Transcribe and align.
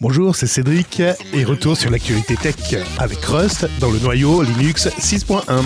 Bonjour, 0.00 0.34
c'est 0.34 0.48
Cédric 0.48 1.00
et 1.00 1.44
retour 1.44 1.76
sur 1.76 1.88
l'actualité 1.88 2.34
tech 2.36 2.56
avec 2.98 3.24
Rust 3.24 3.68
dans 3.78 3.90
le 3.90 4.00
noyau 4.00 4.42
Linux 4.42 4.88
6.1. 4.88 5.64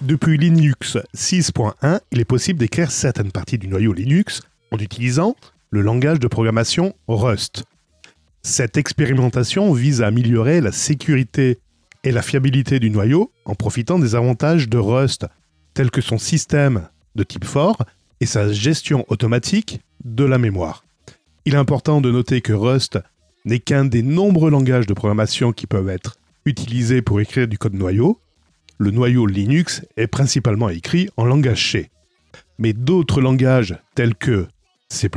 Depuis 0.00 0.38
Linux 0.38 0.96
6.1, 1.14 2.00
il 2.12 2.20
est 2.20 2.24
possible 2.24 2.60
d'écrire 2.60 2.92
certaines 2.92 3.32
parties 3.32 3.58
du 3.58 3.66
noyau 3.66 3.92
Linux 3.92 4.42
en 4.70 4.78
utilisant 4.78 5.34
le 5.70 5.80
langage 5.80 6.20
de 6.20 6.28
programmation 6.28 6.94
Rust. 7.08 7.64
Cette 8.42 8.76
expérimentation 8.76 9.72
vise 9.72 10.00
à 10.00 10.06
améliorer 10.06 10.60
la 10.60 10.72
sécurité 10.72 11.58
et 12.04 12.12
la 12.12 12.22
fiabilité 12.22 12.78
du 12.78 12.90
noyau 12.90 13.32
en 13.44 13.56
profitant 13.56 13.98
des 13.98 14.14
avantages 14.14 14.68
de 14.68 14.78
Rust, 14.78 15.26
tels 15.74 15.90
que 15.90 16.00
son 16.00 16.18
système 16.18 16.88
de 17.16 17.24
type 17.24 17.44
fort 17.44 17.82
et 18.20 18.26
sa 18.26 18.52
gestion 18.52 19.04
automatique 19.08 19.80
de 20.04 20.24
la 20.24 20.38
mémoire. 20.38 20.84
Il 21.44 21.54
est 21.54 21.58
important 21.58 22.00
de 22.00 22.10
noter 22.10 22.40
que 22.40 22.52
Rust 22.52 23.00
n'est 23.44 23.58
qu'un 23.58 23.84
des 23.84 24.02
nombreux 24.02 24.50
langages 24.50 24.86
de 24.86 24.94
programmation 24.94 25.52
qui 25.52 25.66
peuvent 25.66 25.88
être 25.88 26.16
utilisés 26.44 27.02
pour 27.02 27.20
écrire 27.20 27.48
du 27.48 27.58
code 27.58 27.74
noyau. 27.74 28.20
Le 28.78 28.92
noyau 28.92 29.26
Linux 29.26 29.82
est 29.96 30.06
principalement 30.06 30.68
écrit 30.68 31.08
en 31.16 31.24
langage 31.24 31.72
C. 31.72 31.90
Mais 32.58 32.72
d'autres 32.72 33.20
langages 33.20 33.76
tels 33.94 34.14
que 34.14 34.46
C++, 34.88 35.08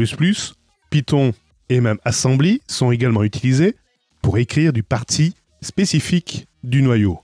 Python 0.90 1.34
et 1.70 1.80
même 1.80 2.00
Assembly 2.06 2.62
sont 2.68 2.92
également 2.92 3.24
utilisés 3.24 3.76
pour 4.24 4.40
écrire 4.40 4.74
du 4.74 4.82
parti 4.82 5.36
spécifique 5.62 6.48
du 6.64 6.82
noyau. 6.82 7.20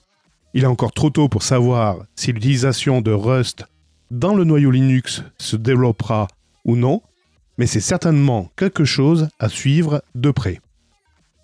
Il 0.53 0.63
est 0.63 0.67
encore 0.67 0.91
trop 0.91 1.09
tôt 1.09 1.29
pour 1.29 1.41
savoir 1.41 1.97
si 2.15 2.31
l'utilisation 2.33 3.01
de 3.01 3.11
Rust 3.11 3.65
dans 4.11 4.35
le 4.35 4.43
noyau 4.43 4.69
Linux 4.69 5.23
se 5.39 5.55
développera 5.55 6.27
ou 6.65 6.75
non, 6.75 7.01
mais 7.57 7.67
c'est 7.67 7.79
certainement 7.79 8.51
quelque 8.55 8.85
chose 8.85 9.29
à 9.39 9.49
suivre 9.49 10.03
de 10.15 10.31
près. 10.31 10.59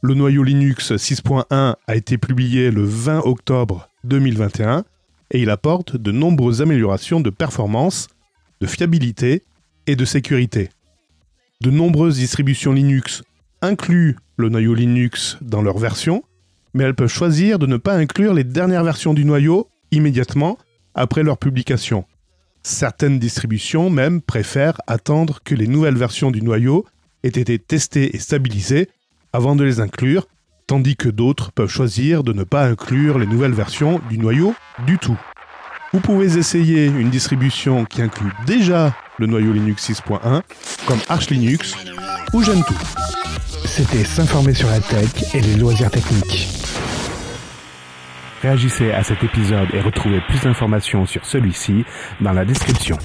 Le 0.02 0.14
noyau 0.14 0.44
Linux 0.44 0.92
6.1 0.92 1.46
a 1.52 1.96
été 1.96 2.18
publié 2.18 2.72
le 2.72 2.84
20 2.84 3.22
octobre 3.26 3.90
2021 4.04 4.86
et 5.32 5.42
il 5.42 5.50
apporte 5.50 5.98
de 5.98 6.12
nombreuses 6.12 6.62
améliorations 6.62 7.20
de 7.20 7.30
performance, 7.30 8.08
de 8.62 8.68
fiabilité 8.68 9.44
et 9.88 9.96
de 9.96 10.06
sécurité. 10.06 10.70
De 11.62 11.72
nombreuses 11.72 12.18
distributions 12.18 12.74
Linux 12.74 13.24
incluent 13.62 14.18
le 14.38 14.50
noyau 14.50 14.76
Linux 14.76 15.38
dans 15.42 15.62
leur 15.62 15.78
version, 15.78 16.24
mais 16.74 16.84
elles 16.84 16.96
peuvent 16.96 17.08
choisir 17.08 17.58
de 17.58 17.66
ne 17.66 17.78
pas 17.78 17.96
inclure 17.96 18.34
les 18.34 18.44
dernières 18.44 18.84
versions 18.84 19.16
du 19.16 19.26
noyau 19.26 19.68
immédiatement 19.92 20.58
après 20.94 21.24
leur 21.24 21.38
publication. 21.38 22.06
Certaines 22.70 23.18
distributions 23.18 23.90
même 23.90 24.22
préfèrent 24.22 24.82
attendre 24.88 25.40
que 25.42 25.56
les 25.56 25.68
nouvelles 25.68 25.96
versions 25.96 26.32
du 26.32 26.42
noyau 26.42 26.86
aient 27.24 27.30
été 27.30 27.58
testées 27.60 28.14
et 28.14 28.20
stabilisées 28.20 28.90
avant 29.32 29.56
de 29.56 29.64
les 29.64 29.80
inclure, 29.80 30.28
tandis 30.68 30.98
que 30.98 31.08
d'autres 31.08 31.54
peuvent 31.54 31.70
choisir 31.70 32.26
de 32.26 32.34
ne 32.34 32.44
pas 32.44 32.66
inclure 32.66 33.20
les 33.20 33.26
nouvelles 33.26 33.54
versions 33.54 34.02
du 34.10 34.18
noyau 34.18 34.54
du 34.86 34.98
tout. 34.98 35.18
Vous 35.94 36.02
pouvez 36.02 36.38
essayer 36.38 36.88
une 36.88 37.10
distribution 37.10 37.86
qui 37.86 38.02
inclut 38.02 38.34
déjà 38.46 38.94
le 39.18 39.28
noyau 39.28 39.54
Linux 39.54 39.90
6.1, 39.90 40.42
comme 40.86 41.00
Arch 41.08 41.30
Linux 41.30 41.74
ou 42.34 42.44
Gentoo. 42.44 42.76
C'était 43.64 44.04
s'informer 44.04 44.54
sur 44.54 44.70
la 44.70 44.82
tech 44.82 45.34
et 45.34 45.40
les 45.40 45.56
loisirs 45.56 45.90
techniques. 45.90 46.50
Réagissez 48.42 48.92
à 48.92 49.04
cet 49.04 49.24
épisode 49.24 49.68
et 49.74 49.82
retrouvez 49.82 50.22
plus 50.22 50.42
d'informations 50.42 51.06
sur 51.06 51.26
celui-ci 51.26 51.84
dans 52.22 52.34
la 52.34 52.46
description. 52.46 52.98